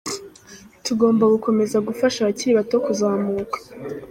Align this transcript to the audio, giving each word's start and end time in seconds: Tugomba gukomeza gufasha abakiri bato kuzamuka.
Tugomba 0.85 1.31
gukomeza 1.33 1.77
gufasha 1.87 2.17
abakiri 2.21 2.51
bato 2.59 2.75
kuzamuka. 2.85 3.57